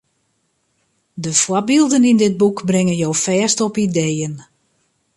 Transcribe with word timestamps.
De 1.23 1.31
foarbylden 1.41 2.03
yn 2.11 2.19
dit 2.25 2.35
boek 2.41 2.59
bringe 2.71 2.95
jo 3.03 3.09
fêst 3.23 3.59
op 3.67 3.75
ideeën. 3.87 4.35